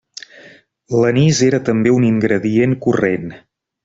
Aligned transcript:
L'anís 1.03 1.41
era 1.49 1.59
també 1.69 1.93
un 1.97 2.07
ingredient 2.07 2.73
corrent. 2.87 3.29